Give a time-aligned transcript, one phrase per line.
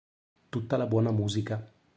[0.49, 1.63] Tutta la buona musica.